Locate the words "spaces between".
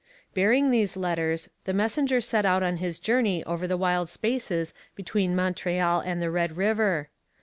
4.09-5.35